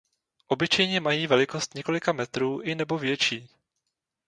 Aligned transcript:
Obyčejně 0.47 0.99
mají 0.99 1.27
velikost 1.27 1.75
několika 1.75 2.11
metrů 2.11 2.61
i 2.61 2.75
nebo 2.75 2.97
větší. 2.97 3.49